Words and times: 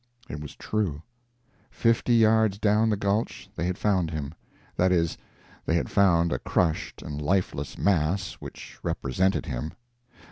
It 0.27 0.39
was 0.41 0.55
true. 0.55 1.03
Fifty 1.69 2.15
yards 2.15 2.57
down 2.57 2.89
the 2.89 2.97
gulch 2.97 3.51
they 3.55 3.65
had 3.67 3.77
found 3.77 4.09
him 4.09 4.33
that 4.75 4.91
is, 4.91 5.15
they 5.63 5.75
had 5.75 5.91
found 5.91 6.31
a 6.31 6.39
crushed 6.39 7.03
and 7.03 7.21
lifeless 7.21 7.77
mass 7.77 8.33
which 8.39 8.79
represented 8.81 9.45
him. 9.45 9.73